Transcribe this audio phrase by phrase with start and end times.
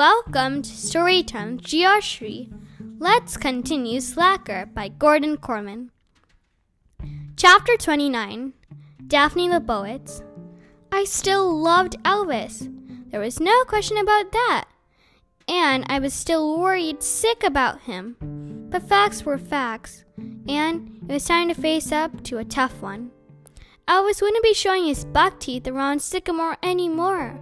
[0.00, 2.50] Welcome to Storytime Geoshri.
[2.98, 5.90] Let's continue Slacker by Gordon Korman.
[7.36, 8.54] Chapter 29
[9.06, 10.22] Daphne Leibowitz.
[10.90, 12.66] I still loved Elvis.
[13.10, 14.68] There was no question about that.
[15.46, 18.16] And I was still worried sick about him.
[18.70, 20.06] But facts were facts,
[20.48, 23.10] and it was time to face up to a tough one.
[23.86, 27.38] Elvis wouldn't be showing his buck teeth around Sycamore anymore.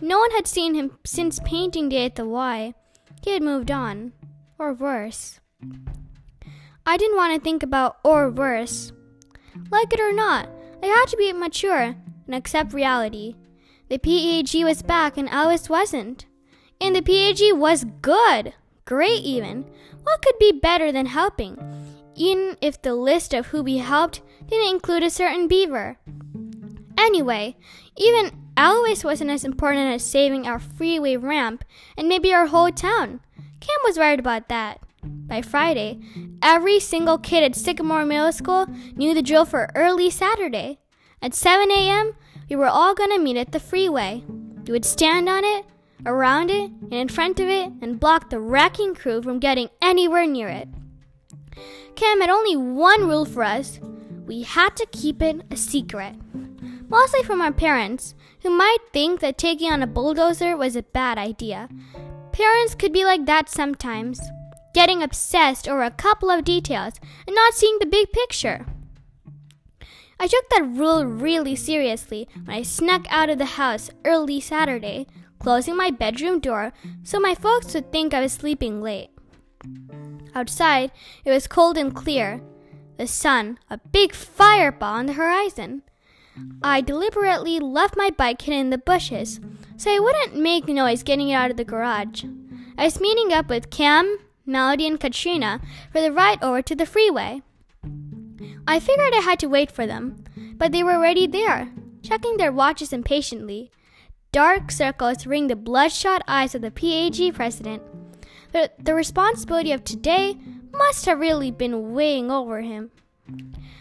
[0.00, 2.74] No one had seen him since painting day at the Y.
[3.22, 4.12] He had moved on.
[4.58, 5.40] Or worse.
[6.84, 8.92] I didn't want to think about or worse.
[9.70, 10.48] Like it or not,
[10.82, 11.96] I had to be mature
[12.26, 13.36] and accept reality.
[13.88, 16.26] The PAG was back and Elvis wasn't.
[16.80, 18.54] And the PAG was good.
[18.84, 19.64] Great, even.
[20.02, 21.58] What could be better than helping?
[22.14, 25.98] Even if the list of who we helped didn't include a certain beaver.
[26.98, 27.56] Anyway,
[27.96, 31.64] even Elvis wasn't as important as saving our freeway ramp
[31.96, 33.20] and maybe our whole town.
[33.60, 34.80] Cam was worried about that.
[35.02, 36.00] By Friday,
[36.42, 38.66] every single kid at Sycamore Middle School
[38.96, 40.78] knew the drill for early Saturday.
[41.22, 42.14] At 7 a.m.,
[42.48, 44.24] we were all going to meet at the freeway.
[44.66, 45.64] We would stand on it,
[46.04, 50.26] around it, and in front of it, and block the wrecking crew from getting anywhere
[50.26, 50.68] near it.
[51.94, 53.80] Cam had only one rule for us
[54.26, 56.16] we had to keep it a secret.
[56.88, 61.18] Mostly from our parents, who might think that taking on a bulldozer was a bad
[61.18, 61.68] idea.
[62.32, 64.20] Parents could be like that sometimes,
[64.72, 66.94] getting obsessed over a couple of details
[67.26, 68.66] and not seeing the big picture.
[70.18, 75.06] I took that rule really seriously when I snuck out of the house early Saturday,
[75.40, 79.10] closing my bedroom door so my folks would think I was sleeping late.
[80.34, 80.92] Outside,
[81.24, 82.40] it was cold and clear.
[82.96, 85.82] The sun, a big fireball on the horizon.
[86.62, 89.40] I deliberately left my bike hidden in the bushes
[89.76, 92.24] so I wouldn't make noise getting it out of the garage.
[92.78, 95.60] I was meeting up with Cam, Melody, and Katrina
[95.92, 97.42] for the ride over to the freeway.
[98.66, 100.24] I figured I had to wait for them,
[100.56, 103.70] but they were already there, checking their watches impatiently.
[104.32, 107.82] Dark circles ring the bloodshot eyes of the PAG president.
[108.52, 110.38] The responsibility of today
[110.72, 112.90] must have really been weighing over him.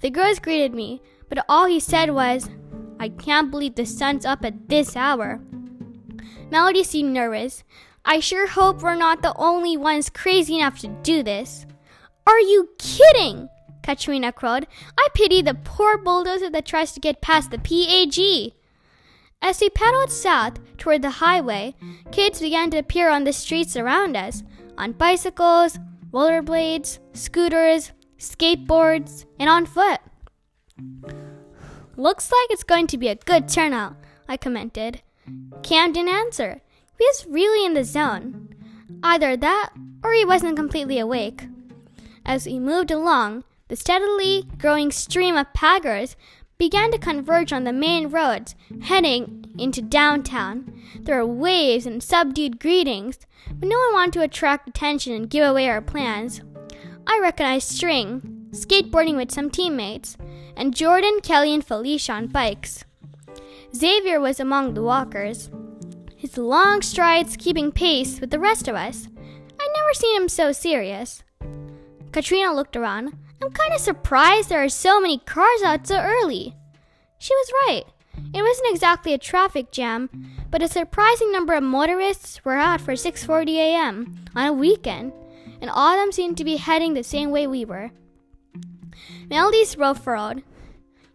[0.00, 2.48] The girls greeted me, but all he said was,
[2.98, 5.40] I can't believe the sun's up at this hour.
[6.50, 7.64] Melody seemed nervous.
[8.04, 11.66] I sure hope we're not the only ones crazy enough to do this.
[12.26, 13.48] Are you kidding?
[13.82, 14.66] Katrina crowed.
[14.98, 18.52] I pity the poor bulldozer that tries to get past the PAG.
[19.42, 21.74] As we pedaled south toward the highway,
[22.10, 24.42] kids began to appear on the streets around us
[24.78, 25.78] on bicycles,
[26.12, 30.00] rollerblades, scooters, skateboards, and on foot.
[31.96, 33.96] Looks like it's going to be a good turnout,
[34.28, 35.00] I commented.
[35.62, 36.60] Cam didn't answer.
[36.98, 38.54] He was really in the zone.
[39.02, 39.70] Either that,
[40.04, 41.44] or he wasn't completely awake.
[42.24, 46.16] As we moved along, the steadily growing stream of paggers
[46.58, 50.82] began to converge on the main roads, heading into downtown.
[51.00, 53.18] There were waves and subdued greetings,
[53.52, 56.40] but no one wanted to attract attention and give away our plans.
[57.06, 60.16] I recognized String, skateboarding with some teammates,
[60.56, 62.84] and Jordan, Kelly, and Felicia on bikes.
[63.74, 65.50] Xavier was among the walkers,
[66.16, 69.06] his long strides keeping pace with the rest of us.
[69.06, 71.22] I'd never seen him so serious.
[72.10, 73.12] Katrina looked around.
[73.42, 76.54] I'm kind of surprised there are so many cars out so early.
[77.18, 77.84] She was right.
[78.34, 80.08] It wasn't exactly a traffic jam,
[80.50, 84.24] but a surprising number of motorists were out for 6:40 a.m.
[84.34, 85.12] on a weekend,
[85.60, 87.90] and all of them seemed to be heading the same way we were.
[89.28, 90.42] Melody's brow furrowed.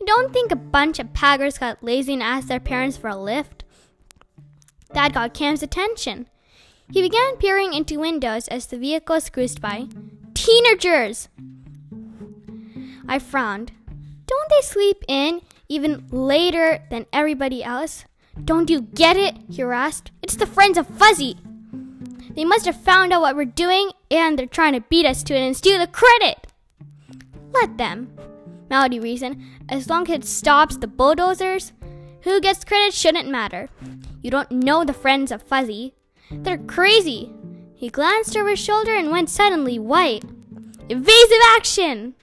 [0.00, 3.16] You don't think a bunch of paggers got lazy and asked their parents for a
[3.16, 3.64] lift?
[4.92, 6.28] That got Cam's attention.
[6.90, 9.88] He began peering into windows as the vehicles cruised by.
[10.34, 11.28] Teenagers!
[13.06, 13.72] I frowned.
[14.26, 18.04] Don't they sleep in even later than everybody else?
[18.44, 19.36] Don't you get it?
[19.50, 20.10] He asked.
[20.22, 21.36] It's the friends of Fuzzy.
[22.34, 25.34] They must have found out what we're doing and they're trying to beat us to
[25.34, 26.47] it and steal the credit.
[27.52, 28.12] Let them.
[28.70, 29.42] Melody reasoned.
[29.68, 31.72] As long as it stops the bulldozers,
[32.22, 33.68] who gets credit shouldn't matter.
[34.22, 35.94] You don't know the friends of Fuzzy.
[36.30, 37.32] They're crazy.
[37.74, 40.24] He glanced over his shoulder and went suddenly white.
[40.88, 42.14] Evasive action!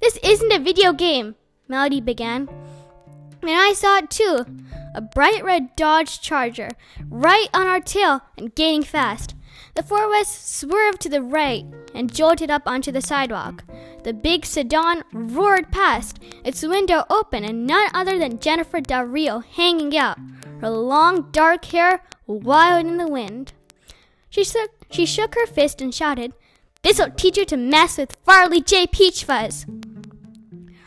[0.00, 1.34] This isn't a video game,
[1.68, 2.48] Melody began.
[3.42, 4.44] And I saw it too.
[4.94, 6.70] A bright red Dodge Charger,
[7.08, 9.34] right on our tail and gaining fast.
[9.74, 11.64] The four of us swerved to the right
[11.94, 13.64] and jolted up onto the sidewalk.
[14.08, 19.40] The big sedan roared past, its window open, and none other than Jennifer Del Rio
[19.40, 20.16] hanging out,
[20.62, 23.52] her long dark hair wild in the wind.
[24.30, 26.32] She shook, she shook her fist and shouted,
[26.80, 28.86] This'll teach you to mess with Farley J.
[28.86, 29.66] Peach Fuzz.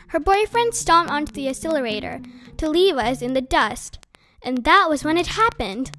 [0.08, 2.22] Her boyfriend stomped onto the accelerator
[2.56, 4.04] to leave us in the dust,
[4.42, 5.92] and that was when it happened.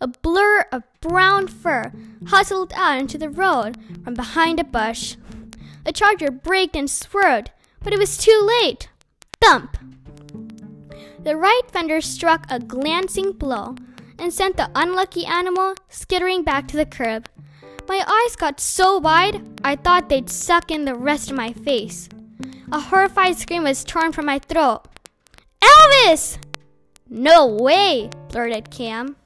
[0.00, 1.92] A blur of brown fur
[2.28, 5.16] hustled out into the road from behind a bush.
[5.84, 7.50] The charger braked and swerved,
[7.82, 8.88] but it was too late.
[9.40, 9.76] Thump!
[11.22, 13.74] The right fender struck a glancing blow
[14.18, 17.28] and sent the unlucky animal skittering back to the curb.
[17.88, 22.08] My eyes got so wide I thought they'd suck in the rest of my face.
[22.72, 24.82] A horrified scream was torn from my throat.
[25.60, 26.38] Elvis!
[27.08, 29.16] No way, blurted Cam.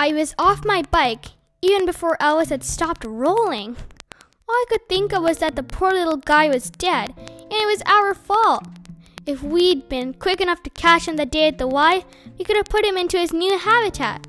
[0.00, 1.35] I was off my bike
[1.66, 3.76] even before Elvis had stopped rolling.
[4.48, 7.66] All I could think of was that the poor little guy was dead, and it
[7.66, 8.64] was our fault.
[9.26, 12.04] If we'd been quick enough to catch him the day at the Y,
[12.38, 14.26] we could have put him into his new habitat,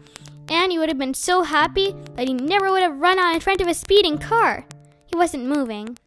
[0.50, 3.40] and he would have been so happy that he never would have run out in
[3.40, 4.66] front of a speeding car.
[5.06, 5.98] He wasn't moving.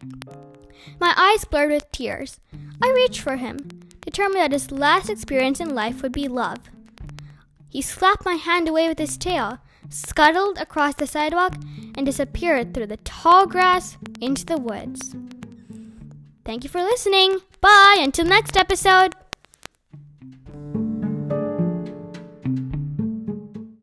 [0.98, 2.40] My eyes blurred with tears.
[2.82, 3.58] I reached for him,
[4.00, 6.58] determined that his last experience in life would be love.
[7.68, 11.54] He slapped my hand away with his tail, scuttled across the sidewalk,
[11.96, 15.14] and disappeared through the tall grass into the woods.
[16.44, 17.38] Thank you for listening.
[17.60, 19.14] Bye until next episode.